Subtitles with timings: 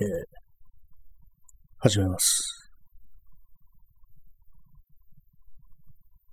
[0.00, 0.08] えー、
[1.78, 2.70] 始めます。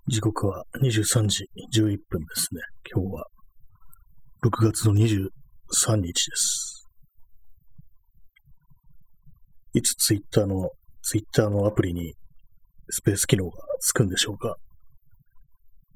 [0.06, 2.60] 時刻は23時11分ですね。
[2.94, 3.26] 今日は
[4.44, 6.88] 6月の23日です。
[9.74, 10.70] いつツイッターの、
[11.02, 12.14] ツイッターのアプリに
[12.90, 14.54] スペース機能がつくんでしょうか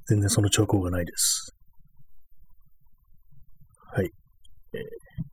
[0.08, 1.54] 全然その兆候がないです。
[3.92, 4.10] はい。
[4.72, 5.30] えー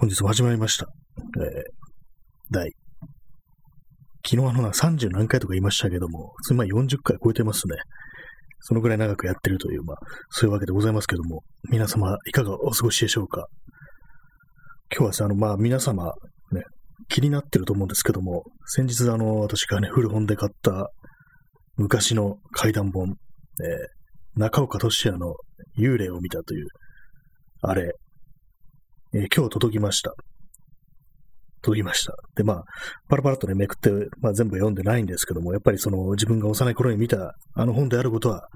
[0.00, 0.86] 本日も始まりました。
[1.40, 1.62] えー、
[2.50, 2.72] 第、
[4.26, 7.76] 昨日あのな30何回とか言いましたけども、普通にまあ40回超えてますね。
[8.60, 9.96] そのぐらい長くやってるという、まあ、
[10.30, 13.46] そういうわけでございますけども、皆様いかがお過ごしでしょうか？
[14.94, 16.12] 今日はさ、あの、まあ皆様、
[16.52, 16.62] ね、
[17.08, 20.90] 気になってると思うんですけども、先日あの、私がね、古本で買った
[21.76, 25.36] 昔の怪談本、えー、中岡俊也の
[25.78, 26.66] 幽霊を見たという、
[27.62, 27.92] あれ、
[29.14, 30.14] えー今日届きました。
[31.62, 32.14] 届きました。
[32.36, 32.64] で、まあ、
[33.08, 38.48] パラパラとね、めくって、まあ全部読んでないんですけども、やっぱりその自分が幼い頃に見たあの本であることは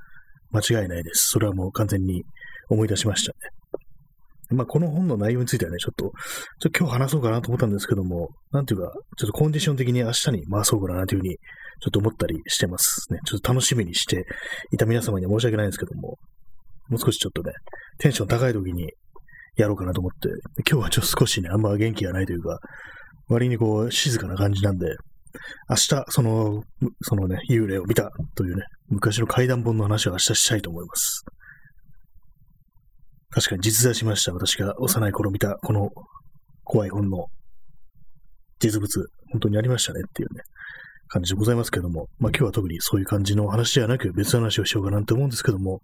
[0.50, 1.30] 間違いないです。
[1.30, 2.24] それはもう完全に
[2.68, 3.36] 思い出しましたね。
[4.50, 6.12] まあ、この本の内容についてはね、ちょっと、
[6.60, 11.36] ちょっと今日話そうかなと思ったんですけども、なんていうか、ちょっとコンディション的に明日に回そうかなというふうに、
[11.80, 13.18] ちょっと思ったりしてますね。
[13.24, 14.26] ちょっと楽しみにして
[14.72, 16.18] いた皆様には申し訳ないんですけども、
[16.88, 17.52] もう少しちょっとね、
[17.98, 18.92] テンション高い時に
[19.56, 20.28] やろうかなと思って、
[20.70, 22.58] 今日はちょっと少しね、あんま元気がないというか、
[23.28, 24.86] 割にこう、静かな感じなんで、
[25.68, 26.62] 明日、その、
[27.02, 31.24] そのね、幽霊を見たというね、昔の怪談本の話を明日したいと思います。
[33.30, 34.32] 確かに実在しました。
[34.32, 35.90] 私が幼い頃見た、この
[36.64, 37.26] 怖い本の
[38.58, 40.42] 実物、本当にありましたねっていうね、
[41.08, 45.80] 感じでございますけども、まあ今日は特にそういう感じの話ではなく別の話をしようかなと思うんですけども、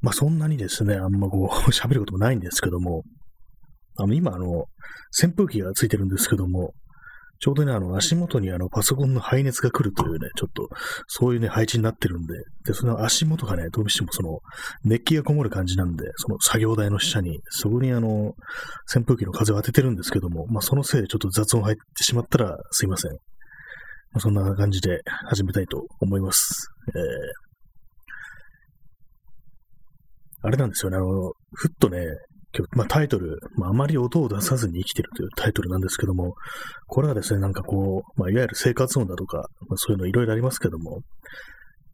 [0.00, 3.04] まあそんなにですね、あんまこう 喋ることもないんですけども、
[3.96, 4.66] あの今あの、
[5.22, 6.72] 扇風機がついてるんですけども、
[7.40, 10.68] ちょうどね、あの、足元にあの、パソコンの排熱が来るというね、ちょっと、
[11.06, 12.34] そういうね、配置になってるんで、
[12.66, 14.40] で、その足元がね、どうしてもその、
[14.84, 18.34] 熱気がこもる感じなんで、その作業台の下に、そこにあの、
[18.94, 23.12] 扇風機の風を当ててるんですけども、まあ、そのせいでちょっと雑音入ってしまったら、すいません。
[23.12, 23.18] ま
[24.16, 26.68] あ、そんな感じで始めたいと思います。
[26.88, 27.49] えー、
[30.42, 31.98] あれなんですよね、あの、ふっとね、
[32.56, 36.34] 今日、まあ、タイトル、まあ、あまり音を出さずに生きてるというタイトルなんですけども、
[36.86, 41.02] これはですね、なんかこう、まあ、いわゆる生活音だとか、まあ、そういうのいろいろありますけども、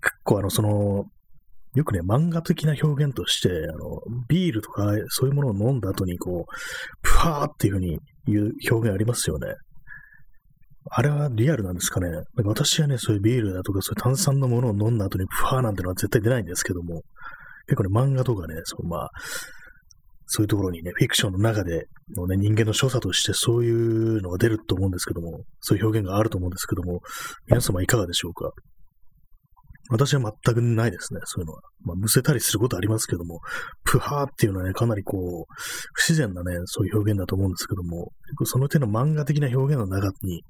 [0.01, 1.05] 結構あの、その、
[1.75, 6.53] よくね、漫画的な表現として、あの、ビールとか、そういうものを飲んだ後に、こう、
[7.03, 9.49] プハーっていうふうに言う表現ありますよね。
[10.91, 12.11] あれはリアルなんですかね？
[12.11, 17.03] か私はね、そういうビールだとか、そういう炭酸のものを飲んだ後にプハーなんてのは絶対出ないんですけども、
[17.69, 19.11] 結構ね、漫画とかね、そのまあ、
[20.27, 27.01] そういうところにね、フィクションの中でのね、人間の所作としてそういうのが出ると思うんですけども、そういう表現があると思うんですけども、
[27.49, 28.51] 皆様いかがでしょうか？
[29.89, 31.61] 私は全くないですね、そういうのは。
[31.85, 33.39] まあ、むせたりすることありますけども、
[33.85, 35.55] プハーっていうのはね、かなりこう、
[35.93, 38.11] 不自然なね、そういう表現だと思うんですけども、
[38.47, 40.43] その手の漫画的な表現の中に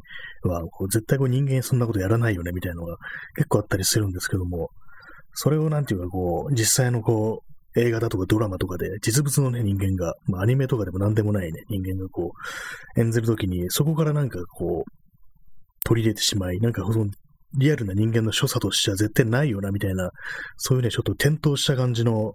[0.43, 2.97] は、こう絶対こう人間そんなことやらないよね、みたいなのが
[3.35, 4.71] 結構あったりするんですけども、
[5.39, 12.33] それをなんていうかこう、実際のこう、映画だとかドラマとかで実物のね、人間が、まあアニメとかでも何でもないね、人間がこ
[12.97, 14.91] う、演ずるときに、そこからなんかこう、
[15.85, 17.07] 取り入れてしまい、なんかその
[17.59, 20.11] リアルな人間の所作としては絶対ないよな、みたいな、
[20.57, 22.35] そういうね、ちょっと転倒した感じの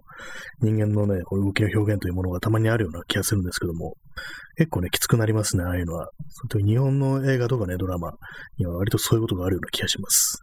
[0.60, 3.94] 人間のね、こう動きの表現というものがたまにあるような気がするんですけども、
[4.56, 6.08] 結構ね、きつくなりますね、ああいうのは。
[6.48, 8.12] 特に日本の映画とかね、ドラマ
[8.58, 10.42] には割とそういうことがあるような気がします。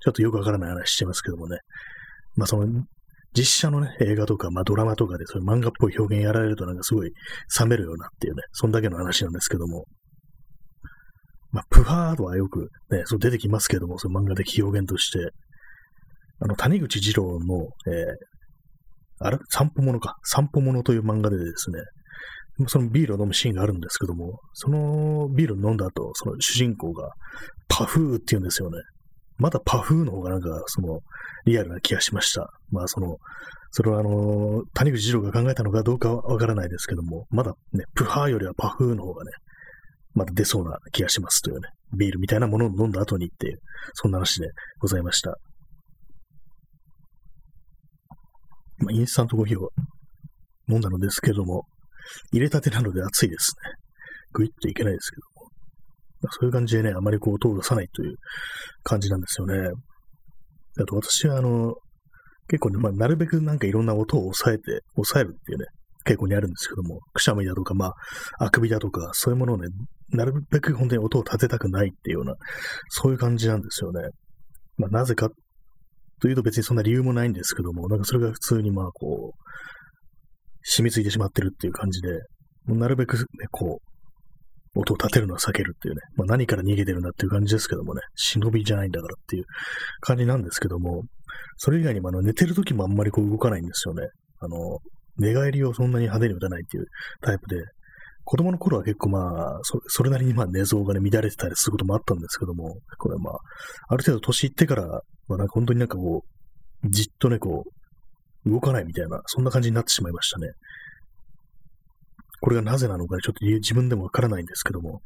[0.00, 1.58] ちょっとよくわからない話してますけどもね。
[2.36, 2.84] まあその、
[3.34, 7.12] 実写のね、映画とか、まあドラマとかでそういう漫画っぽい表現やられるとなんかすごい
[7.60, 9.84] 冷めるようなっていうね、そんだけの話なんですけども。
[11.50, 15.30] まあ、プハーとはよくね、そう出てきますけども、その漫画的表現として、
[16.40, 19.38] あの、谷口二郎の、えー、あれ？
[19.48, 20.16] 散歩者か。
[20.24, 21.80] 散歩者という漫画でですね、
[22.66, 27.10] そのビールを飲むシーンがあるんですけども、そのビールを飲んだ後、その主人公が
[27.66, 28.76] パフーって言うんですよね。
[29.38, 31.00] まだパフーの方がなんか、その、
[31.46, 32.50] リアルな気がしました。
[32.70, 33.16] まあ、その、
[33.70, 39.30] それはあの、谷口二郎が考えたのかどうかはわからないですけども、まだね、プハーよりはパフーの方がね、
[40.14, 43.60] まだ出そうな気がしますというね、ビールみたいなものを飲んだ後にっていう、
[43.94, 44.48] そんな話で
[44.80, 45.36] ございました。
[48.78, 49.70] まあ、インスタントコーヒーを
[50.68, 51.66] 飲んだのですけども、
[52.32, 53.74] 入れたてなので熱いですね。
[54.32, 55.37] グイッといけないですけども。
[56.30, 58.16] そういう感じでね、あまりこう音を出さないという
[58.82, 59.70] 感じなんですよね。
[60.80, 61.74] あと私はあの、
[62.48, 65.66] 結構ね、まあ、なるべくなんかいろんな音を抑えて、抑えるっていうね、
[66.06, 67.94] 傾向にあるんですけども、くしゃみだとか、まあ、
[68.38, 69.68] あくびだとか、そういうものをね、
[70.10, 72.34] なるべく本当に音を立てたくないっていうような、
[72.88, 74.00] そういう感じなんですよね。
[74.78, 75.28] まあ、なぜか
[76.20, 79.48] というと別にそんな理由もないんですけども、なんかそれが普通にまあ、こう、
[80.62, 82.08] 染みついてしまってるっていう感じで、
[82.66, 83.97] なるべくね、こう、
[84.74, 89.44] 音を立てるのは避けるっていうね、まあ、何から逃げてるんだっていう感じですけどもね、忍びじゃないんだからっていう
[90.00, 91.02] 感じなんですけども、
[91.56, 94.08] それ以外にもあの寝てる時もあんまりこう動かないんですよね。
[94.40, 94.78] あの、
[95.18, 96.86] 寝返りをそんなに派手に打たないっていう
[97.22, 97.62] タイプで、
[98.24, 103.38] 子供の頃は結構まあ、そそれなりにまあ寝相がね、乱れてたりすることもあったんですけども、これまあ、
[103.88, 104.86] ある程度年いってから、
[105.28, 106.22] まあなんか本当になんかこ
[106.84, 107.64] う、じっとね、こ
[108.46, 110.48] う、動かないみたいな、そんな感じになってしまいましたね。
[112.40, 115.00] これがなぜなのか、ちょっと自分でもわからないんですけども、やっ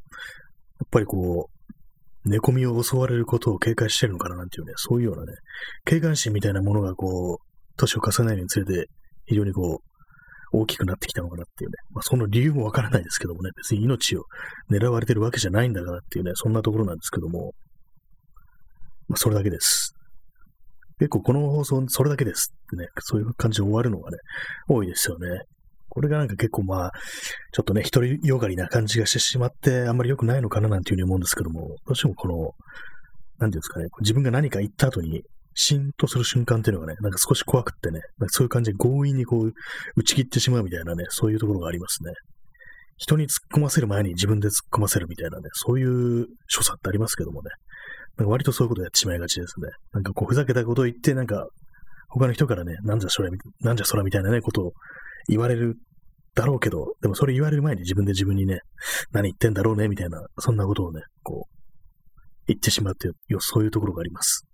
[0.90, 5.32] ぱりこう、寝込みを襲われることを警戒してるのかななんていうね、そういうようなね、
[5.84, 8.86] 警戒心みたいなものがこう、年を重ねるにつれて、
[9.26, 9.92] 非常にこう、
[10.54, 11.76] 大きくなってきたのかなっていうね。
[11.90, 14.24] まあ、その理由もわからないですけどもね、別に命を
[14.70, 17.52] 狙われてるわけじゃないんだからっていうね、そんなところなんですけども、
[19.08, 19.94] まあ、それだけです。
[20.98, 24.18] 結構この放送、それだけですってね、そういう感じで終わるのがね、
[24.68, 25.28] 多いですよね。
[25.94, 26.92] これがなんか結構まあ、
[27.52, 32.52] ちょっとね、独りよがりな感じがしてしまって、あんまり良くないのかななんていうふうに思うんですけども、どうしてもこの、
[33.38, 35.22] なんていうんですかね、自分が何か言った後に、
[35.54, 39.52] シーンとする瞬間っていうのがね、なんか少し怖くってね、なんかそういう感じで強引にこう、
[39.96, 42.12] 打ち切ってしまうみたいなね、そういうところがありますね。
[42.96, 47.50] 人に突っ込ませる前に自分で突っ込ませるみたいなね、そういう所作ってありますけどもね。
[48.16, 49.68] なんか割とそういうことやってしまいがちですね。
[49.92, 51.48] なんかこう、ふざけたことを言って、なんか、
[52.08, 53.30] 他の人からね、なんじゃそれ、
[53.60, 54.72] なんじゃそらみたいなね、ことを
[55.28, 55.76] 言われる
[56.34, 58.60] だろうけど、でもそれ言われる前に自分で自分にね、
[59.12, 61.56] 何言ってんだろうね、みたいな、そんなことをね、こう、
[62.46, 64.46] 言ってしまうっていう、そういうところがあります。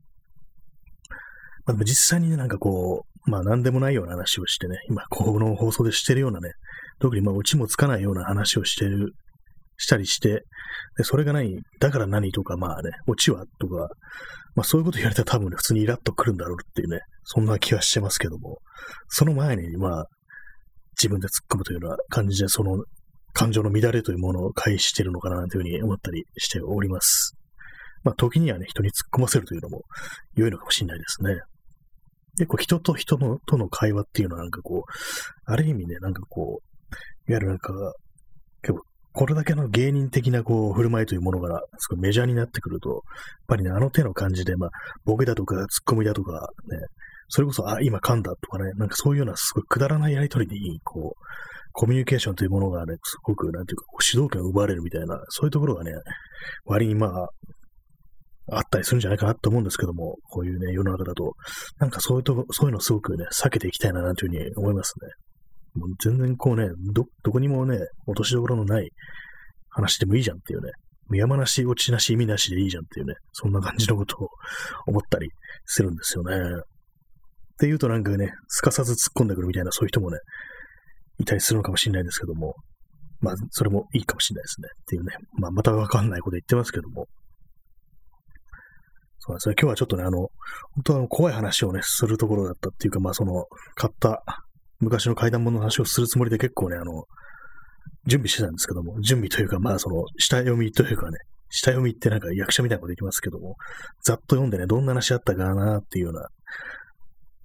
[1.66, 6.52] まあ、でも実際にね、なんかこう、まあ何でもないような話をしてね、今この放送でしてるようなね、
[6.98, 9.12] 特にまあオチもつかないような話をしてる、
[9.76, 10.44] したりして、
[10.96, 13.88] でそれが何、だから何とか、まあね、オチはとか、
[14.54, 18.58] まあそういうこと言われたら多分ね、普通にイラッとくるんだろうっていうね、そんな気はしてますけども、
[19.08, 20.06] その前に、まあ、
[21.00, 22.84] 自分で突っ込むというような感じで、その
[23.32, 27.36] 感情の乱れというものを返しているのかなというふうに思ったりしております。
[28.04, 29.82] まあ、時にはね、人に突っ込ませるというのも
[30.34, 31.40] 良いのかもしれないですね。
[32.36, 34.92] 結構人と人のとの会話っていうのはなんかこう、
[35.44, 37.72] ある意味ね、なんかこう、いわゆるなんか、
[38.62, 43.00] 結構これだけの芸人的なこう、振る舞いというものが、すごいメジャーになってくると、やっ
[43.48, 44.70] ぱりね、あの手の感じで、まあ、
[45.04, 46.78] ボケだとか、突っ込みだとか、ね、
[47.28, 51.22] それこそ、あ、今噛んだとかね、なんかそういうようなすごいくだらないやりとりに、こう、
[51.72, 55.92] コミュニケーションというものがね、すごく、なんていうか、主導権を奪われるみたいな、そういうところがね、
[56.64, 57.28] 割にまあ、
[58.50, 61.34] あったりするんじゃないかなと思うんですけども、こういうね、世の中だと、
[61.78, 65.08] なんかそういうとそういうのすごくね、避けていきたいな、なんていうふうに思いますね。
[65.74, 68.90] もう全然こうね、ど、どこにもね、落としどころのない
[69.68, 70.72] 話でもいいじゃんっていうね、
[71.12, 74.28] 山なし、落ちなし、意味なしでいいじゃんっていうね、そんな感じのことを
[74.86, 75.28] 思ったり
[75.64, 76.34] するんですよね。
[77.58, 80.18] っていうとなんかね、すかさず突っ込んでくるみたいな、そういう人もね、
[81.18, 82.54] いたりするのかもしれないですけども、
[83.20, 84.68] まあ、それもいいかもしれないですね。
[84.82, 87.06] っていうね、まあ、またわかんないこと言ってますけども、
[89.18, 89.56] そうですね。
[89.60, 90.30] 今日はちょっとね、あの、本
[90.84, 94.22] 当は怖い話をね、するところだったっていうか、まあその、買った
[94.78, 97.04] 昔の怪談物の話をするつもりで結構ね、あの、
[98.06, 101.18] 準備してたんですけども、準備というか、まあその、下読みというかね、
[101.50, 103.56] 下読みってなんか役者みたいなこと言ってますけども、
[104.04, 106.28] ざっと読んでね、どんな話あったかなっていうような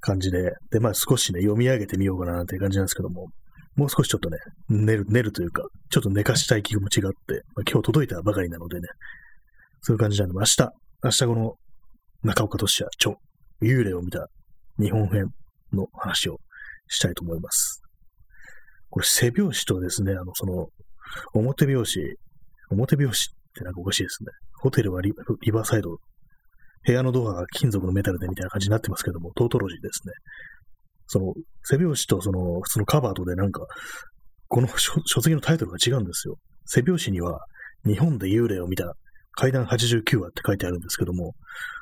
[0.04, 3.28] 感じで、で、まあ少しね、読み上げてみようかなっていう感じなんですけども、
[3.76, 4.38] もう少しちょっとね、
[4.70, 8.88] 寝る、寝るというか、ちょっと寝かしたい気持ちがあって、まあ、今日届いたばかりなのでね、
[9.82, 10.70] そういう感じなんで、明日、
[11.04, 11.56] 明日この
[12.24, 13.16] 中岡俊也、著、
[13.62, 14.28] 幽霊を見た
[14.78, 15.28] 日本編
[15.72, 16.38] の話を
[16.88, 17.82] したいと思います。
[18.90, 20.68] これ、背拍子とですね、あの、その、
[21.34, 22.00] 表拍子、
[22.70, 24.30] 表拍子ってなんかおかしいですね。
[24.60, 25.98] ホテルはリリバーサイド、
[26.86, 30.14] 部屋のドアが金属のメタルでみたいな感じになってますけども、トートロジーですね。
[31.08, 33.66] その、背拍子とその、普通のカバーとでなんか、
[34.48, 36.36] この書籍のタイトルが違うんですよ。
[36.66, 37.40] 背拍子には、
[37.86, 38.94] 日本で幽霊を見た
[39.34, 41.34] 階段89話って書いてあるんですけども、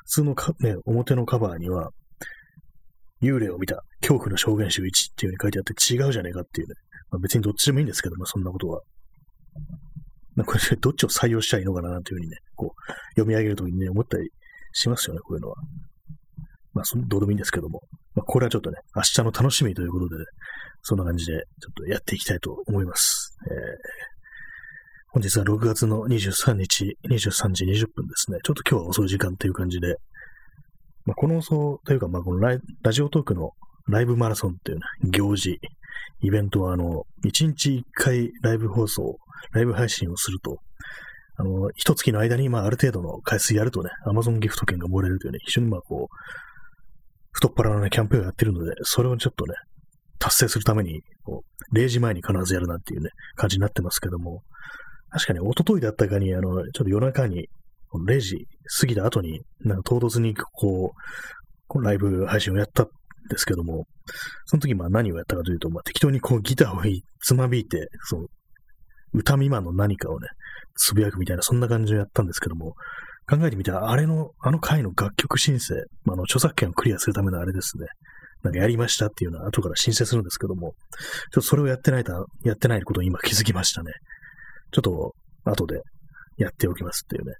[0.06, 1.90] 普通のか、ね、表のカバーには、
[3.22, 6.74] 幽霊を見た恐怖の証言集1っていう風に書いてあって違うじゃねえかっていうね。
[7.10, 8.80] まあ、別にどっちでもいいんですけども、そんなことは。
[10.34, 14.30] まあ、これどっちを採用したらいいのかなというふうにね、こう、読み上げるときにね、思ったり
[14.72, 15.56] しますよね、こういうのは。
[16.74, 17.82] まあ、そのどうでもいいんですけども。
[18.14, 20.24] まあ、これはちょっとね、明日の楽しみということで、
[20.82, 21.38] そんな感じで、ちょ
[21.70, 23.36] っとやっていきたいと思います。
[23.50, 24.12] えー
[25.14, 28.38] 本日は6月の23日、23時20分ですね。
[28.42, 29.96] ちょっと今日は遅い時間という感じで、
[31.04, 33.50] まあ、この放送というか、まあ、このララジオトークの
[33.88, 35.58] ライブマラソンっていうね、行事、
[36.22, 39.18] イベントは、あの、1日1回ライブ放送、
[39.52, 40.56] ライブ配信をすると、
[41.36, 46.16] あの、一月の間に、まあ、ある程度の回数やるとね、Amazon ギフト券が漏れるというね、非常にまあ、こう、
[47.32, 49.54] 太っ腹のね、キャンペーンをやってるので、それをちょっとね、
[50.18, 54.42] 達成するために、こう、0時前に必ずやるなんていうね、感じになってますけども、
[55.10, 57.48] 確かに、一昨日だったかに、あの、ちょっと夜中に、
[57.94, 58.46] 0時
[58.80, 60.98] 過ぎた後に、なんか唐突に、こう、
[61.66, 62.86] このライブ配信をやったん
[63.28, 63.86] ですけども、
[64.46, 66.82] その時、まあ何をやったかというと、まあ適当にこうギターを
[67.20, 68.26] つまびいて、その、
[69.12, 70.28] 歌未満の何かをね、
[70.76, 72.74] つぶやくみたいな、そんな感じをやったんですけども、
[73.28, 77.86] 考えてみたら、あれの、あの回の楽曲申請、まあ、の、著作権をクリアするためのあれですね。
[78.42, 83.92] なんかやりましたっていうのは後から申請するんですけども、ちょっとそれをやってないと、やってないことに今気づきましたね。
[84.72, 85.14] ちょっと、
[85.44, 85.82] 後で
[86.38, 87.34] やっておきますっていうね。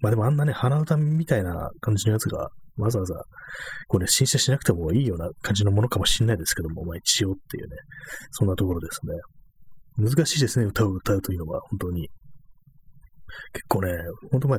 [0.00, 3.14] まあでもあんなね、鼻歌みたいな感じのやつが、わざわざ、
[3.88, 7.76] これ、ね、申請しなくてもいいような感じのものかもしれないですけども、まあ一応っていうね、
[8.30, 9.14] そんなところですね。
[9.98, 12.10] 難しいですね、歌を歌うというのは、本当に。
[13.52, 13.92] 結構ね、
[14.30, 14.58] 本当まあ、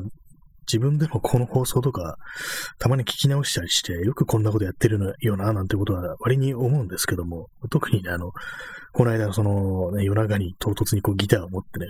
[0.67, 2.17] 自分でもこの放送とか、
[2.77, 8.31] たまに聞き直したりして、よくこんなことやってるよな、なんてことは割に思うんですけども、特にね、あの、
[8.97, 11.85] この間、その、ね、夜中に唐突にこうギターを持ってね、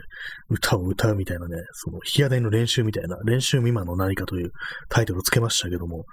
[0.50, 4.52] 歌を歌うみたいなね、その、弾き語りの練習みたいな、練習未満の何かという
[4.90, 6.04] タイトルをつけましたけども、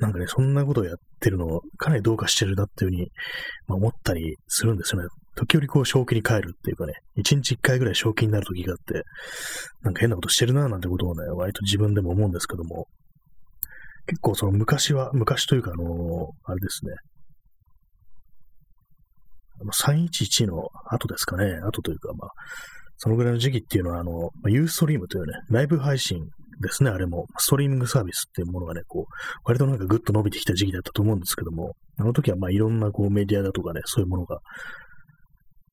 [0.00, 3.12] なんかね、そんなことをやってるのをかなりどうかしてるなっていうふうに、
[3.68, 5.08] まあ、思ったりするんですよね。
[5.36, 9.04] 時折こう正気に帰るっていうかね、一日一回ぐらい正気になる時があって、
[9.82, 12.88] なんか変なことしてるななんてことをね、割と自分でも思うんですけども、
[14.08, 16.90] 結構その昔は、昔というかあの、あれですね、
[19.64, 22.30] 311の後ですかね、後というかまあ、
[22.96, 26.28] そのぐらいの時期っていうのは、あの、ユーストリームというね、ライブ配信
[26.60, 29.12] ですね、あれも、ストリーミングサービスっていうものがね、こう、
[29.44, 34.38] 割となんかぐっと伸びてきた時期だったと思うんですけども、あの時はまあいろんなこうメディアだとかね、そういうものが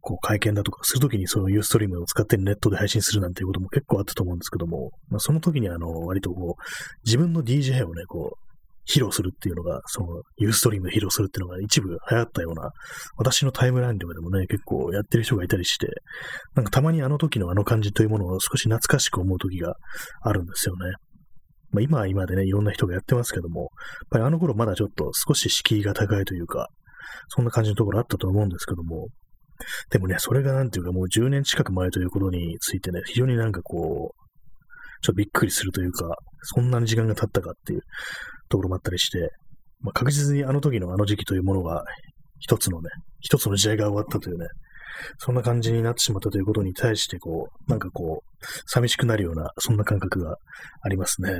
[0.08, 6.62] こう会見だとかするときにそのユーストリームを使ってネットで配信するなんていうことも結構あったと思うんですけども、まあ、その時にあの、割とこう、
[7.06, 8.47] 自分の DJ をね、こう、
[8.88, 12.72] 披露するっていうのが、その、ユーストリームで披露するっていうのが一部流行ったような、
[13.18, 15.88] 私のタイムラインとかでもね、結構やってる人がいたりして、
[16.56, 19.76] なんかたまにあの時のあの感じというものを少し懐かしく思う時が
[20.22, 20.94] あるんですよね。
[21.72, 23.70] まあ今は今でね、いろんな人がやってますけども、やっ
[24.10, 26.70] ぱりあの頃まだちょっと少し敷居が高いというか、
[27.28, 29.08] そんな感じのところあったと思うんですけども、
[29.90, 34.28] でもね、それがなんていうかもう10年近く前ということについてね、非常になんかこう、
[35.02, 37.82] ちょっとびっくりするというか、そんなに時間が経ったかっていう
[38.50, 39.32] ところもあったりして、
[39.82, 41.84] まあ、確実にあの時のあの時期というものが、
[42.40, 42.90] 一つのね、
[43.20, 44.48] 一つの時代が終わったというね、
[45.20, 50.38] そんな感じになってしまったということに対して、こう、なんかこう、寂しくなるような、そんな感覚が
[50.82, 51.32] ありますね。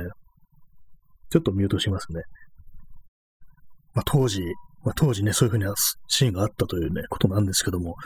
[1.30, 2.22] ちょっとミュートしますね。
[3.94, 4.42] まあ、当時、
[4.84, 5.74] まあ、当時ね、そういうふうな
[6.08, 7.96] シーンがあったというね、ことなんですけども、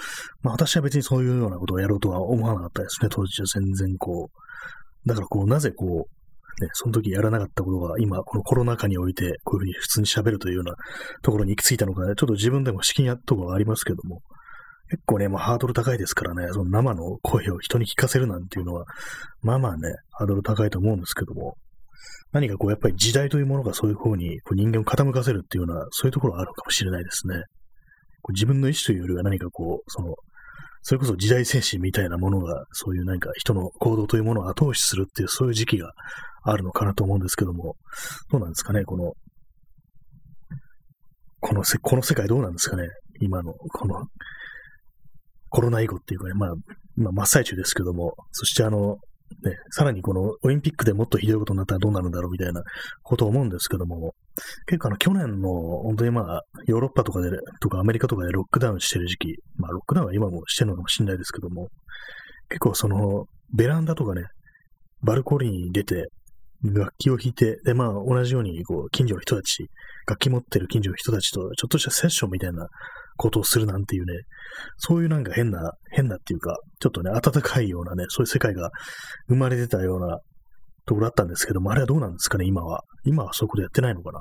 [0.42, 5.08] まあ、私は別にそういうようなことをやろうとは思わなかったですね、当時は全然こう。
[5.08, 6.21] だからこう、なぜこう、
[6.60, 10.74] ね、その時やらなかったことが、今、このコロナ禍において、こういうふうに普通に喋るというような
[11.22, 14.20] ところに行き着いたのかね、ちょっと自分でも資金やっところがありますけども、
[14.90, 18.84] 結構ね、まあ、ハードル高いですからね、その生の声を人に聞かせるなんていうのは、
[19.40, 21.56] まあまあね、ハードル高いと思うんですけども、
[22.32, 27.36] 何かこう、やっぱり時代というものがそういう方にこう人間を傾かせるっていうような、そういうところがあるかもしれないですね。
[28.22, 30.14] こう自分の意思というよりは何かこう、その、
[30.82, 35.92] それこそ時代精神みたいなものが、そういう何か人の行動というものを後押しするっていう、そういう時期が
[36.42, 37.76] あるのかなと思うんですけども、
[38.30, 39.12] どうなんですかね、この、
[41.40, 42.88] このせ、この世界どうなんですかね、
[43.20, 44.06] 今の、この、
[45.48, 46.54] コロナ以後っていうかね、まあ、
[46.96, 48.96] 今真っ最中ですけども、そしてあの、
[49.44, 52.62] ね、さらにこのオリンピックでもっとひどいことになったらどうなるんだろうみたいな
[53.02, 54.14] ことを思うんですけども、
[54.66, 55.50] 結構あの去年の
[55.82, 57.30] 本当にまあヨーロッパとかで、
[57.60, 61.68] とかアメリカとかでロックダウンしてる時期、まあロックダウンは今もしてるのかもしれないですけども、
[62.48, 64.24] 結構そのベランダとかね、
[65.02, 66.08] バルコニーに出て
[66.64, 69.68] 楽器を弾いて、でまあ同じようにこう近所の人たち、
[70.06, 72.68] 楽器持ってる近所の人たちとちょっとしたセッションみたいな
[73.16, 74.12] ことをするなんていうね、
[74.78, 78.70] そういうなんか変な、変なっていうか、ちょっとね、暖かいようなね、そういう世界が
[79.28, 80.18] 生まれてたような
[80.86, 82.82] ところだったんですけども、あれはどうなんですかね、今は。
[83.04, 84.20] 今はそういうことやってないのかな。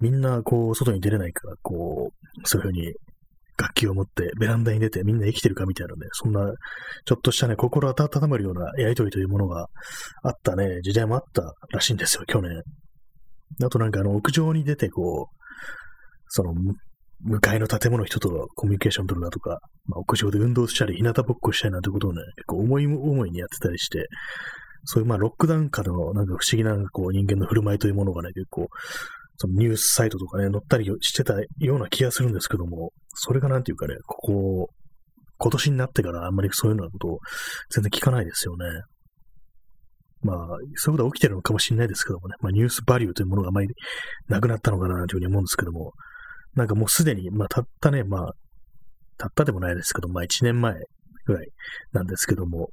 [0.00, 2.94] みんな、こう、外に出れないから、こう、そういうふうに
[3.60, 6.40] 楽器を持ってベランダに出てみんな生きてるかみたいなね、そんな、
[7.04, 9.66] ちょっとしたね、心温まるようなやりとりというものが
[10.22, 12.62] あったね、時代もあったらしいんですよ、去年。
[13.62, 15.36] あとなんかあの、屋上に出てこう、
[16.28, 16.54] その、
[17.22, 24.06] 向かいの建物の人とコミュニケーション取るだとか、まあ、屋上で運動したり、日向ぼっこしたりなんてことをね、結構思い思いにやってたりして、
[24.84, 28.68] そういうまあロックダウン下のなんか不思議なこう人間の振る舞いというものがね、結構
[29.42, 34.68] そのニュースサイトとかね、載ったりしてたような気がするんですけども、それがなんていうかね、ここ、
[35.38, 37.18] 今年になってからあんまりそういうようなことを
[37.70, 38.66] 全然聞かないですよね。
[40.20, 40.36] まあ、
[40.76, 43.68] そういうことが起きてるのかもしれないですけどもね、まあ、ニュースバリューというものがあまり
[44.28, 45.94] なくなったのかなというふうに思うんですけども、
[46.54, 48.32] なんかもうすでに、まあ、たったね、まあ、
[49.16, 50.74] たったでもないですけど、まあ、1年前
[51.24, 51.48] ぐらい
[51.92, 52.68] なんですけども、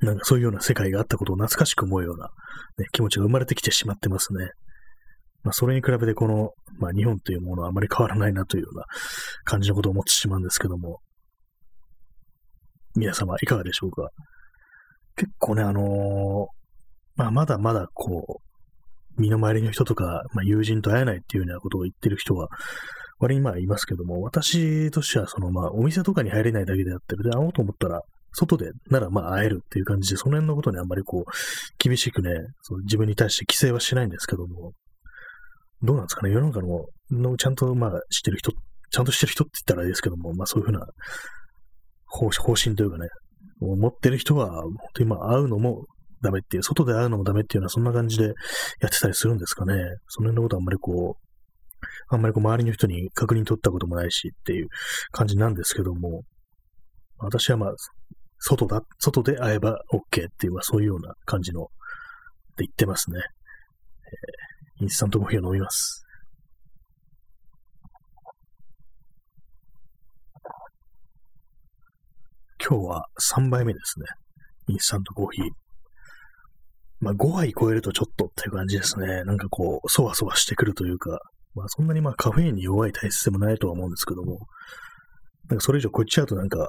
[0.00, 2.28] なんかそういうような世界があったことを懐かしく思うような、
[2.78, 4.50] ね、気持ちが生まれてきてしまってますね。
[5.44, 8.84] まあ、それに比べてこの、まあ、日本というものはあまり変わらないなというような
[9.44, 11.00] 感じのことを思ってしまうんですけども、
[12.96, 14.08] 皆様いかがでしょうか？
[15.16, 16.46] 結構ね、あのー、
[17.16, 22.48] まあ、まだまだこう、身の回りの人とか、まあ、友人と会えないっていうようなことを言ってる人は、
[23.18, 28.00] 割にまあいますけども、私としては、そのまあ、お店とかに入れないだけであって、で、会おうと思ったら、
[28.32, 31.30] 外でならまあ会えるっていう感じで、その辺のことにあんまりこう、
[31.78, 32.30] 厳しくね、
[32.62, 34.72] その自分に対して規制はしないんですけども、
[35.84, 38.52] どうなんですかね、世の中の、のちゃんとまあしてる人、
[38.90, 40.86] ちゃんとしてる人って言ったらあれですけども、まあそういうふうな
[42.06, 43.08] 方針というかね、
[43.60, 45.84] 持ってる人は、本当にまあ会うのも
[46.22, 48.30] ダメっていう、外で会うのもダメっていうのはそんな感じでや
[48.88, 49.74] ってたりするんですかね。
[50.08, 51.24] その辺のことはあんまりこう、
[52.08, 54.68] あんまりこう周りの人に確認取ったこともないしっていう
[55.10, 56.22] 感じなんですけども、
[57.18, 57.74] 私はまあ、
[58.38, 61.66] 外だ、外で会えば OK っていう、まあそういうような感じの、っ
[62.56, 63.18] て言ってますね。
[63.18, 64.53] えー、
[64.84, 66.04] インスタントコーヒーを飲みます。
[72.60, 74.04] 今日は3杯目ですね。
[74.68, 75.44] インスタントコーヒー。
[77.00, 79.24] まあ5杯超えるとちょっとっていう感じですね。
[79.24, 81.18] なんかこう、そわそわしてくるというか、
[81.54, 84.40] まあそんなにまあカフェインに弱い体質でもないとは思うんですけども、
[85.48, 86.68] なんかそれ以上こっちちゃうとなんか、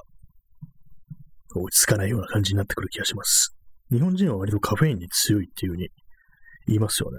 [1.54, 3.54] 落ち着かないような感じになってくる気がします。
[3.92, 5.90] 日本人は割とカフェインに強いっていうふうに
[6.66, 7.18] 言いますよね。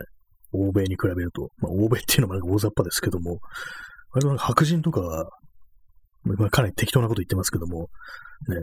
[0.54, 1.50] 欧米に比べると。
[1.58, 3.39] まあ欧米っていうのもなんか大雑把ですけども、
[4.12, 5.30] 割となんか白人とかは、
[6.24, 7.89] まあ、かなり適当なこと言ってますけども、
[8.48, 8.58] ね、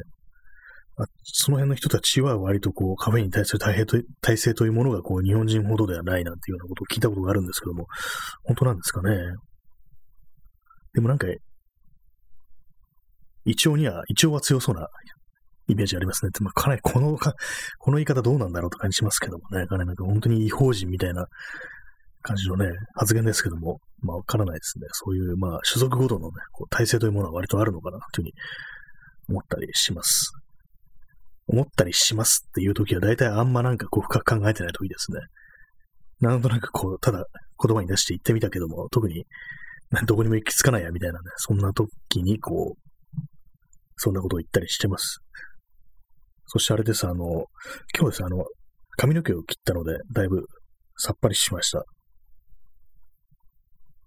[0.97, 7.87] あその辺の人たちは割とこうカフェインに対する体と体制というものがこう日本人ほどではないなんていうようなことを聞いたことがあるんですけども、
[8.45, 9.17] 本当なんですかね。
[10.95, 11.27] でもなんか、
[13.45, 14.87] 胃腸には、胃腸は強そうな
[15.67, 16.31] イメージありますね。
[16.41, 17.35] まあ、かなりこのか、
[17.79, 19.67] この言い方どうなんだろうと感じしますけどもね。
[19.67, 21.27] かなりなんか本当に違法人みたいな
[22.25, 24.87] 感じのね、発言ですけども、まあわからないですね。
[24.93, 28.33] そういう、まあ種族ごとのね、こう体制というものは割とあるのかなというふうに
[29.29, 30.33] 思ったりします。
[31.47, 35.21] 思ったりしますっていう時は大体あんまなんかこう深く考えてない時ですね。
[36.21, 37.27] なんとなくこう、ただ
[37.63, 39.27] 言葉に出して言ってみたけども、特に
[40.07, 43.21] どこにも行き着かないやみたいなね、そんな時にこう、
[43.97, 45.21] そんなことを言ったりしてます。
[46.47, 47.47] そしてあれです、あの、
[47.97, 48.45] 今日です、あの、
[48.97, 50.47] 髪の毛を切ったので、だいぶ
[50.97, 51.85] さっぱりしました。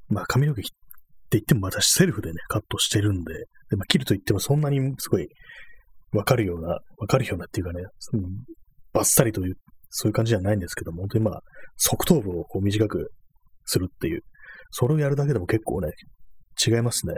[0.10, 0.72] まあ髪の毛って
[1.32, 3.34] 言っても私セルフでね、カットしてるんで、
[3.70, 5.28] でまあ、切ると言ってもそんなにすごい
[6.14, 8.24] わかるような、わかるようなっていうかね、その
[8.94, 9.56] バッサリという、
[9.90, 11.42] そういう感じじゃないんですけども、本当にまあ、
[11.78, 13.12] 側頭部をこう短く
[13.66, 14.22] するっていう、
[14.72, 15.92] それをやるだけでも結構ね、
[16.66, 17.16] 違いますね。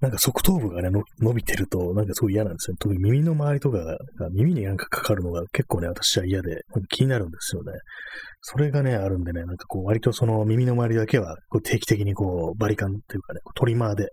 [0.00, 2.76] なんか側頭部がね、伸びてると、なんかすごい嫌なんですよ。
[2.78, 3.98] 特に耳の周りとかが、
[4.30, 7.72] 耳になんかかかるのが結構ね、私は嫌で、気になるんですよね。
[8.40, 14.10] それがね、あるんでね、なんかこう、割とその耳の周りだけは、こう定期的にこう、バリカンっていうかね、トリマーで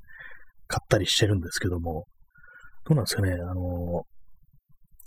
[0.68, 2.06] 買ったりしてるんですけども、
[2.86, 4.06] どうなんですかね、あの、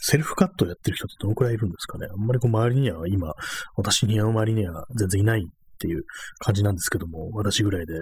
[0.01, 2.07] セルフカットやってる人ってどのくらいいるんですかね。
[2.09, 3.33] あんまりこう周りには今、
[3.77, 5.45] 私にの周りには全然いないっ
[5.79, 6.03] ていう
[6.39, 7.95] 感じなんですけども、私ぐらいで。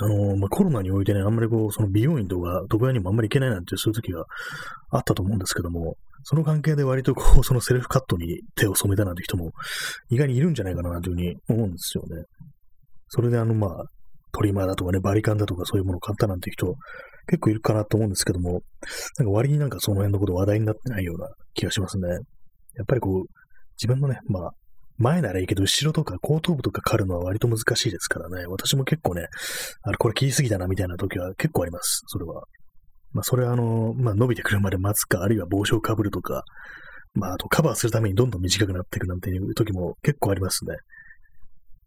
[0.00, 4.24] あの、まあ、コロナにおいてね、あんまりこう、その美容院とか、床屋にもあんまり行けないなんてそういう時が
[4.90, 9.52] あったと思うんですけども、その関係で割とこう、そのセルフカットに手を染めたなんて人も
[10.10, 12.24] 意外にいるんじゃないかなというふうに思うんですよね。
[13.08, 13.84] それであの、まあ、
[14.32, 16.74] トリマーだとかね、バリカンだとかそういうものを買ったなんて人、
[17.26, 18.62] 結構いるかなと思うんですけども、
[19.18, 22.08] なんか割になんかその辺のこと話題になってないような気がしますね。
[22.08, 22.18] や
[22.82, 23.24] っぱりこう、
[23.80, 24.50] 自分のね、まあ、
[24.96, 28.46] 前ならいいけど、後ろとか後頭部とか刈るのは割と難しいですからね。
[28.46, 29.26] 私も結構ね、
[29.82, 32.02] あれ、これ切りすぎたなみたいな時は結構あります。
[32.06, 32.44] それは。
[33.12, 36.44] まあ、それはあの、まあ、伸びてくるまで待つか、あるいは帽子をかぶるとか、
[37.14, 40.74] まあ、あとカバーするためにどんどん短くなっていくなんていう時も結構ありますね。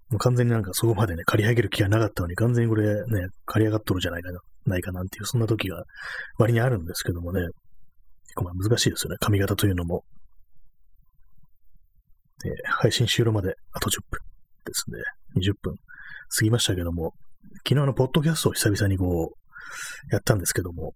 [0.09, 5.83] もう完全になんかそこまでね、刈り上げる気がなかったのに、完全にこれね、刈り上がっとるじゃないかな、ないかなんていう、そんな時が
[6.37, 7.55] 割にあるんですけどもね、結
[8.35, 10.03] 構まあ難しいですよね、髪型というのも。
[12.45, 14.19] え配信終了まであと10分
[14.65, 14.99] ですね。
[15.37, 17.13] 20分過ぎましたけども、
[17.67, 20.93] 昨日の、ポッドキャストを久々にこう、やったんですけども、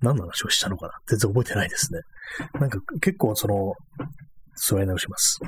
[0.00, 0.92] 何の話をしたのかな？
[1.06, 2.00] 全然覚えてないですね。
[2.58, 3.74] なんか結構その、
[4.56, 5.38] 座り直します。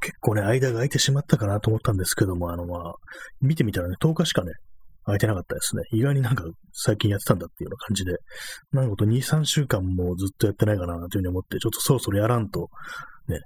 [0.00, 2.94] 結構ね、間が空いてしまったかなと思ったんですけども、あの、まあ、
[3.40, 4.52] 見てみたらね、10日しかね、
[5.04, 5.82] 空いてなかったですね。
[5.92, 8.16] 意外になんか最近やってたんだっていうような感じで、
[8.72, 12.68] なんこと2、3週間もずっとやってないかなというふうに思って、ちょっとそろそろやらんと、
[13.28, 13.40] ね、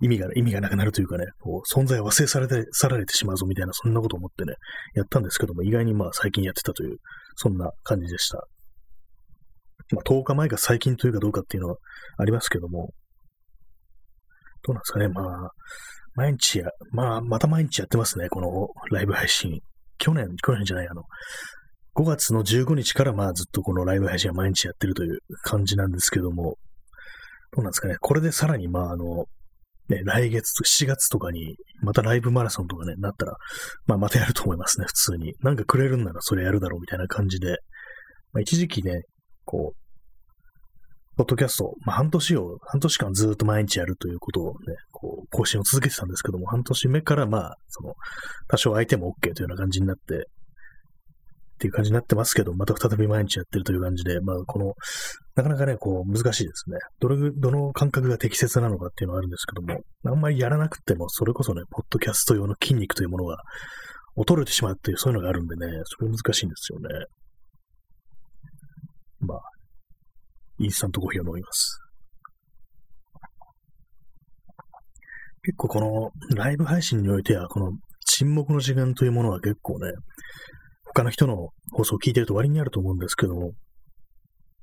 [0.00, 4.54] 意味が、意味がなくなるというかね、こう存在を忘れされて、去られてしまうぞみたいな、そんなこと思ってね、
[4.94, 6.96] やったんですけども、意外にまあ最近やってたという、
[7.36, 8.38] そんな感じでした。
[9.92, 11.76] まあ10日前が最近というかどうかっていうのは
[12.18, 12.90] ありますけども、
[14.62, 15.50] どうなんですかね、まあ、
[16.14, 19.60] 毎日や、まあ、また毎日やってますね、このライブ配信。
[20.00, 21.04] 去年、去年じゃない、あの、
[21.94, 26.56] 5月の15日からまあずっとこのライブ配信は毎日やってるという感じなんですけども、
[27.52, 27.96] どうなんですかね。
[28.00, 29.26] これでさらにまああの、
[29.88, 33.36] ね、来月と、7月とかに、またライブマラソンとかね、なったら、
[33.86, 35.34] まあまたやると思いますね、普通に。
[35.40, 37.58] なんかくれるんならそれやるだろうみたいな感じで、
[38.32, 39.02] まあ一時期ね、
[39.44, 39.89] こう、
[41.20, 47.92] ポッドキャスト、まあ半年を、半年間ずっと毎日やるということをね、こう、更新を続けてたんですけども、半年目からまあ、その、
[48.48, 50.18] 多少相手も OK というような感じになって、っ
[51.58, 54.72] ていう感じになってますけど、また再び毎日やってるという感じで、まあ、この、
[55.36, 56.78] なかなかね、こう、難しいですね。
[57.00, 63.36] どれ、どの感覚が適切なのかっていうのはあるんですけども、あんまりやらなくても、それこそね、ポッドキャスト用の筋肉というものが
[64.16, 66.88] 衰えてしまうっていう、そういうのがあるんでね、それ難しいんですよね。
[69.20, 69.40] まあ、
[70.60, 71.80] インスタントコーヒーを飲みます。
[75.42, 77.72] 結構このライブ配信においては、この
[78.04, 79.90] 沈黙の時間というものは結構ね、
[80.84, 83.52] 他の人の放送を聞いてると割にあると思うんですけども、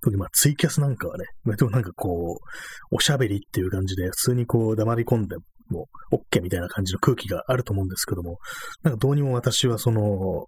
[0.02, 1.26] 特にまツイキャスなんかはね、
[1.58, 2.38] でもなんかこ
[2.92, 5.36] う、おしゃべりっていう感じで、普通にこう黙り込んで
[5.70, 8.38] も OK みたいな感じの空気があると思うんですけども、
[8.84, 10.46] なんかどうにも私はその、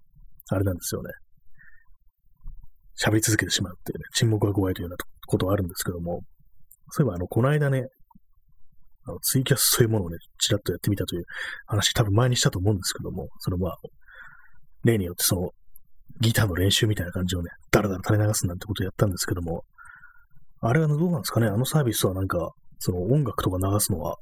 [0.51, 1.09] あれなんですよね。
[3.01, 6.21] 喋り続けてしまうっていうね、沈黙が怖いというようなことがあるんですけども、
[6.89, 7.87] そういえばあの、この間ね、
[9.05, 11.23] あのツイキャスというものをね、ちらっとやってみたという
[11.65, 13.77] 話、多分前にしたと思うんですけども、そのまあ、
[14.83, 15.49] 例によってその、
[16.21, 19.63] ギターの練習みたいな感じをね、だらだら垂れ流すなんてことをやったんですけども、
[20.59, 21.47] あれはどうなんですかね？
[21.47, 24.17] あのサービスはなんか、その音楽とか流すのは、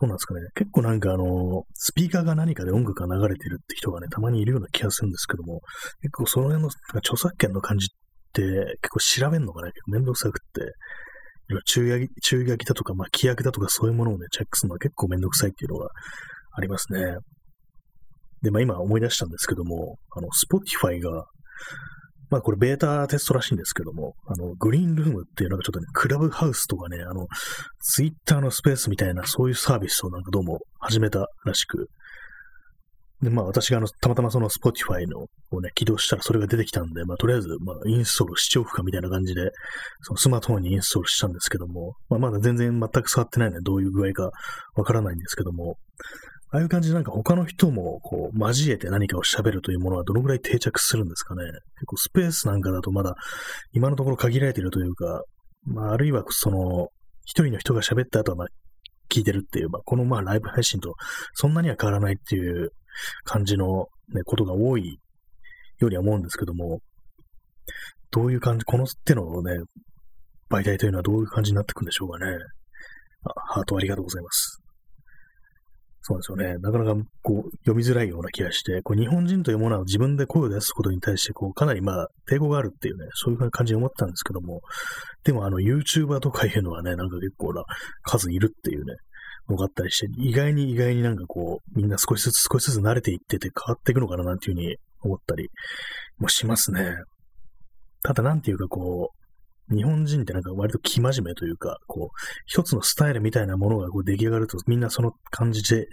[0.00, 5.60] どうなんですかね結構なんかあの、スピーカーが何かで音楽が流れてるって人がね、たまにいるような気がするんですけども、
[6.02, 7.88] 結構その辺の著作権の感じっ
[8.32, 10.72] て結構調べるのがね、結構めんどくさくって、
[11.64, 15.88] 注意注意書きだとか、まあ、規約だとかそういうものをね、チェックするのは結構めんどくさいっていうのが
[16.52, 17.16] ありますね。
[18.42, 21.26] で、まあ今思い出したんですけども、あの、Spotify が、
[22.30, 27.26] まあこれベータテストらしいんですけども、あの、グリーンルームっていうのがちょっとね、クラブハウスとかね、あの、
[27.80, 31.88] ツイッターのスペースみたいなそういうサービスをなんかどうも始めたらしく、
[33.22, 39.50] で、まあ私があの、たまたまその Spotify のをね、起動したらそれが出てきたんで、まあとりあえず、まあインストール視聴負荷みたいな感じで、
[40.02, 44.30] そのスマートフォンにインストールしたんですけども、まあまだ全然全く触ってないのでどういう具合か
[44.74, 45.78] わからないんですけども、
[46.50, 51.42] ああいう感じでなんか他の人もこう交えて何かを喋るというものはどのぐらい定着するんですかね。
[51.76, 53.14] 結構スペースなんかだとまだ
[53.72, 55.22] 今のところ限られているというか、
[55.64, 56.88] まああるいはその
[57.24, 58.46] 一人の人が喋った後はまあ
[59.08, 60.94] 聞いてるっていう、まあこのまあライブ配信と
[61.34, 62.70] そんなには変わらないっていう
[63.24, 65.00] 感じのね、ことが多い
[65.78, 66.80] ようには思うんですけども、
[68.10, 69.52] どういう感じ、この手のね、
[70.48, 72.26] 媒体というのはどういう感じになっていくんでしょうかね。
[73.24, 74.62] あ、ハートありがとうございます。
[76.08, 76.56] そうですよね。
[76.58, 84.60] なかなかこう読みづらいような気がして、こう日本人というものは自分で声を出すことに対してこうかなりまあ抵抗があるっていうね、そういう感じに思ったんですけども、
[85.24, 87.64] でもあの YouTuber とかいうのはね、なんか結構な
[88.04, 88.94] 数いるっていうね、
[89.48, 95.48] のがあったりして、意外に意外になんかこう、みんな少しずつ少しずつ慣れていってて変わっていくのかななんていうふうに思ったり
[96.18, 96.94] もしますね。
[98.04, 99.15] ただなんていうかこう、
[99.74, 105.86] 日本人ってなんか割と生真面目というか、こう、一つのスタイルみたいなものがこう出来上がると、みんなその感じで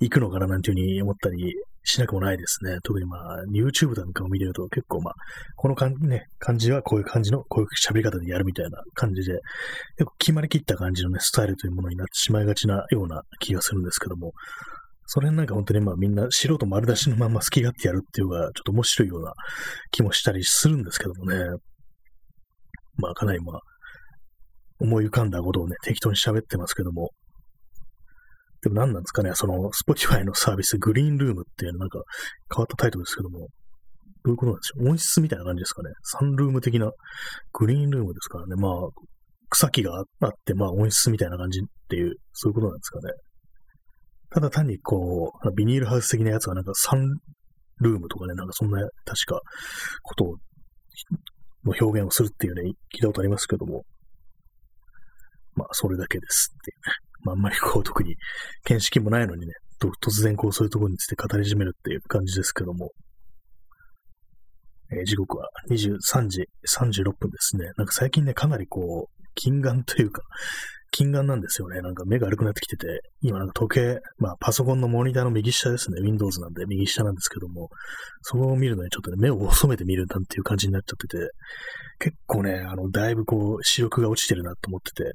[0.00, 2.78] 行くのかななんていうふうに思ったりしなくもないですね。
[2.82, 5.14] 特にまあ、YouTube なんかを見てると結構まあ、
[5.56, 9.40] この感じね、感じはこういう感じの、こういう喋り方でやるみたいな感じで、
[9.96, 14.32] 結構決まりきった感じのね、スタイルというものになってしまいがちなような気がするんですけども、
[15.06, 19.32] それなんか本当にまあみんな素人丸出しのまま好き勝手やるっていうのがちょっと面白いような
[19.92, 21.36] 気もしたりするんですけどもね。
[22.98, 23.60] まあかなりまあ、
[24.78, 27.10] 思い浮かんだことをね、適当に喋ってますけども、
[28.62, 32.02] でも何なんですかね、その、Spotify のサービス、グリーンルームっていうなんか
[32.54, 33.48] 変わったタイトルですけども、
[34.24, 34.88] どういうことなんでしょう？
[34.90, 35.90] 音質みたいな感じですかね。
[36.02, 36.90] サンルーム的な
[37.52, 38.56] グリーンルームですからね。
[38.56, 38.72] まあ、
[39.50, 43.12] 草木があって、まあ音質みたいな感じっていう、そういうことなんですかね。
[44.30, 47.18] ただ単にこう、ビニールハウス的なやつはなんかサン
[47.78, 49.40] ルームとかね、なんかそんな確か
[50.02, 50.34] ことを
[51.66, 52.62] の表現をするっていうね、
[52.94, 53.84] 聞いたことありますけども、
[55.54, 56.94] まあ、それだけですっていうね。
[57.22, 58.16] まあ、あんまりこう、特に
[58.64, 62.92] 見識もないのにね、突然こう、そういうところについて語り始めるっていう感じですけども、
[64.92, 67.70] えー、時刻は23時36分ですね。
[67.76, 70.22] なんか最近ね、かなりこう、近眼というか、
[70.96, 71.82] 近眼なんですよね。
[71.82, 72.86] なんか目が悪くなってきてて、
[73.20, 76.00] 今なんか時計、まあパソコンのモニターの右下ですね。
[76.00, 77.68] Windows なんで右下なんですけども、
[78.22, 81.30] そこを見るのにちょっとね、目を細めて見るなんていう感じになっちゃってて、
[81.98, 85.12] 結構ね、あの、だいぶこう、視力が落ちてるなと思ってて、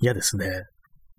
[0.00, 0.64] 嫌ですね。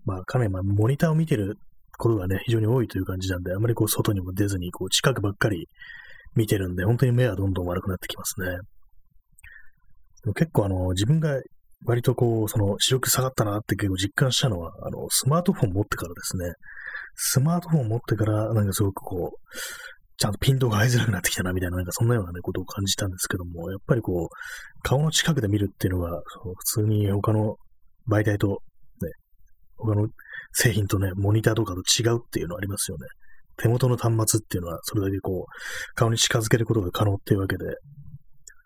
[0.06, 1.56] まあかなりまあモニターを見てる
[1.98, 5.68] ことがね、非常に多いという感じなんで、あまりこう外にも出ずに、こう近くばっかり
[6.36, 8.58] 見てるんで、本当に目はどんどん悪くなってきますね。
[10.36, 11.42] 結構あの、自分が
[11.86, 16.54] 割とこう、その視力下がったなって結構実感したのは、あの、スマートフォン持ってからですね。
[17.16, 19.38] スマートフォン持ってから、なんかすごくこう、
[20.18, 27.58] ちゃんとピントが合いづらくなってきたな、みたいな、なんかそんなようなね、ことを感じたんですけども、やっぱりこう、顔の近くで見るっていうのが、普通に他の
[28.10, 28.48] 媒体と、
[29.02, 29.10] ね、
[29.78, 30.08] 他の
[30.54, 33.08] 製品とね、モニターとかと違うっていうのはありますよね。
[33.58, 37.66] 手元の端末っていうのは、それだけこう、顔に近づけることが可能っていうわけで、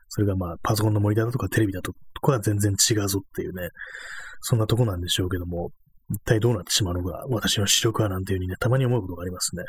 [0.09, 3.69] それがまあ、パソコンのモニターだとかテレビだと、こは全然違うぞっていうね、
[4.41, 5.71] そんなとこなんでしょうけども、
[6.09, 9.63] 一体どうなってしまうのか、私の視力はなんていうふうにね、たまに思うことがありますね。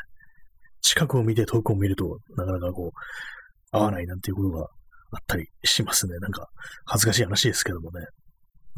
[0.81, 4.63] 近くを見て遠くを見ると、なかなかこう、合わないなんていうことがあ
[5.17, 6.17] ったりしますね。
[6.19, 6.47] なんか、
[6.85, 8.05] 恥ずかしい話ですけどもね。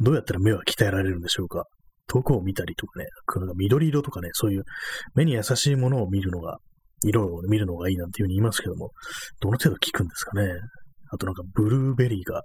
[0.00, 1.64] どうやったら目は鍛えられるんでしょうか。
[2.08, 4.64] 遠くを見たりとかね、なんか緑色とかね、そういう
[5.14, 6.58] 目に優しいものを見るのが、
[7.04, 8.90] 色を見るのがいいなんていうふうに言いますけども、
[9.40, 10.52] どの程度効くんですかね。
[11.12, 12.42] あとなんかブルーベリーが、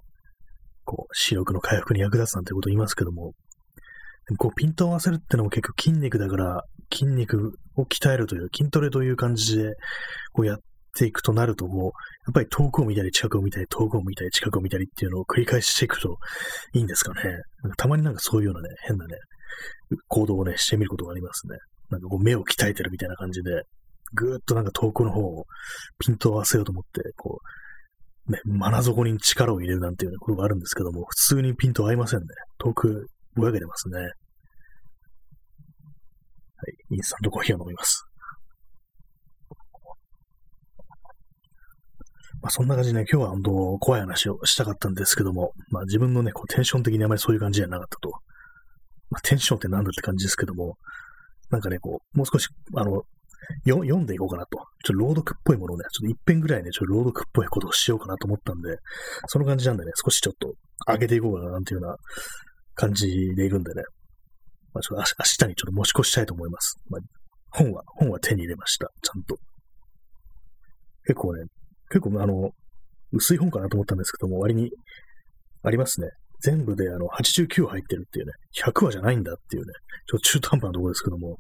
[0.84, 3.34] こう、視力の回復に役立つなんてこと言いますけども、
[4.28, 9.74] でもこう、ピントを合わせるってのも結構筋肉だから、筋肉を鍛えるという、筋トレという感じで、
[10.34, 10.58] こうやっ
[10.98, 11.90] ていくとなると、こう、や
[12.32, 16.18] っぱり遠くを見たり、近くを見たり、遠くを見たり、近くを見たりっていうのを繰り返していくと
[16.74, 17.22] いいんですかね。
[17.22, 19.16] かたまになんかそういうようなね、変なね、
[20.08, 21.58] 行動をね、してみることがありますね。
[21.90, 23.62] なんかこう目を鍛えてるみたいな感じで、
[24.14, 25.46] ぐーっとなんか遠くの方を
[26.00, 27.48] ピントを合わせようと思って、こう、
[28.30, 32.26] ね、真底に力を入れるなんていうことがあるんですけども、普通にピント合いませんね。
[32.58, 34.00] 遠くぼやけてますね。
[34.00, 34.12] はい、
[36.92, 38.04] インスタントコーヒーを飲みます。
[42.42, 48.12] まあ、そんな感じでね、今日は本当怖い話をしたかったんですけども、まあ自分のね、こうテンション的にあまりそういう感じじゃなかったと
[49.10, 50.78] まあ、テンションってなんだって感じですけども、
[51.50, 53.04] なんかね、こう、もう少し、あの、
[53.66, 54.58] 読んでいこうかなと。
[54.58, 58.78] ちょっと朗読っぽいものをね、ちょっと一遍ぐらいね、ちょっと朗読っぽいことをしようかなと思ったんで、
[59.28, 60.54] その感じなんでね、少しちょっと
[60.88, 61.98] 上げていこうかななんていうような
[62.76, 63.84] 感じでいるんでね、
[64.74, 66.76] まあ、ちょっと明日にちょっと持ち越したいと思います。
[66.90, 67.02] まあ、
[67.52, 68.90] 本は、本は手に入れました。
[69.02, 69.38] ちゃんと。
[71.06, 71.46] 結構ね、
[71.90, 72.52] 結構あの、
[73.12, 74.70] 薄い本かなと思ったんですけども、割に
[75.64, 76.10] ありますね。
[76.42, 79.74] 全部であの89話入ってるっていうね、100話じゃないんだっていうね、
[80.08, 81.38] ちょっと中途半端なところですけども、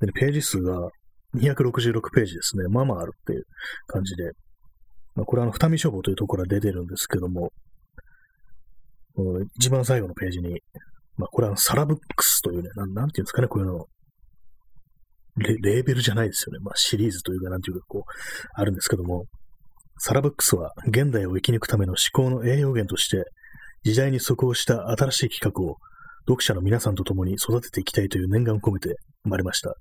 [0.00, 0.90] でね、ページ数が
[1.36, 2.68] 266ページですね。
[2.68, 3.44] まあまああるっていう
[3.86, 4.32] 感じで、
[5.14, 7.52] まあ、これはあの、二見書房というところから出てるんですけども、
[9.56, 10.60] 一番最後のページに、
[11.16, 13.86] まあ、これはサラブックスというね、なんなんていうんですかね、こういうの
[15.36, 16.58] レ、レーベルじゃないですよね。
[16.60, 18.02] まあ、シリーズというか、なんていうか、こう、
[18.54, 19.26] あるんですけども、
[19.98, 23.24] サラブックスは現代を生き抜くための思考の栄養源として、
[23.84, 25.76] 時代に即応した新しい企画を
[26.26, 29.76] 読者の皆さんと共に育てていきたいという念願を込めて生まれました。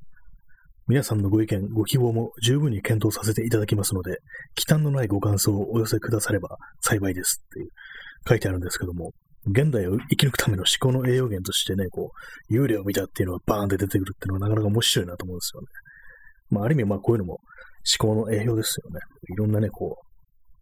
[0.85, 4.17] 皆さんのご意見、ご希望も十分に検討させていただきますので、
[4.53, 7.69] 忌憚のないご感想をお寄せくだされば幸いですっていう
[8.27, 9.11] 書いてあるんですけども、
[9.47, 12.11] 現代を生き抜くための思考の栄養源としてね、こ
[12.49, 15.67] う、幽霊を見たっていうのがバーンって出てくるっていうのはなかなか面白いなと思うんですよね。
[16.49, 17.39] まあ、ある意味、まあ、こういうのも
[17.99, 18.99] 思考の栄養ですよね。
[19.29, 19.97] いろんなね、こ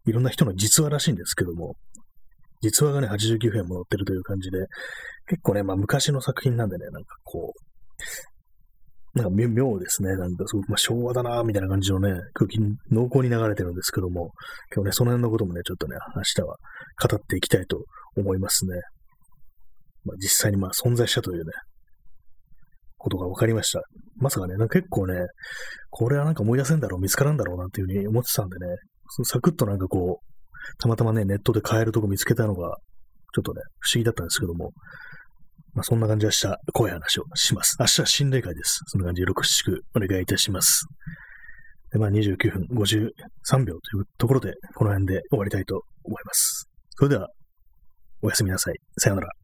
[0.05, 1.75] う、いろんな人の実話らしいんですけども、
[2.61, 4.59] 実話がね、89編も載ってるという感じで、
[5.27, 7.71] 結構ね、まあ昔の作品なんでね、なんかこう、
[9.13, 10.15] なんか妙ですね。
[10.15, 12.59] なんかすごく、まあ、昭和だなみたいな感じのね、空気
[12.91, 14.31] 濃厚に流れてるんですけども、
[14.73, 16.55] 今日ね、その辺のこともね、ちょっとね、明日は
[17.09, 17.83] 語っていきたいと
[18.15, 18.75] 思いますね。
[20.05, 21.51] まあ、実際にまあ存在したというね、
[22.97, 23.81] ことが分かりました。
[24.17, 25.15] まさかね、なんか結構ね、
[25.89, 28.75] これはなんか思い出せんだろう、見つからんだろうなっていうふうに思ってたんでね、
[29.25, 32.77] サクッとなんかこう、たまたまね、ネットで買えるとこ見つけたのが、
[33.33, 34.71] ちょっとね、不思議だったんですけども、
[35.73, 37.77] まあ、そんな感じはした怖い話をします。
[37.79, 38.81] 明日は心霊会です。
[38.87, 40.85] そんな感じで、よろしく、お願いいたします。
[41.91, 46.67] で、まあ、29分53秒というところで、この辺で終わりたいと思います。
[46.97, 47.29] それでは、
[48.21, 48.75] おやすみなさい。
[48.97, 49.40] さようなら。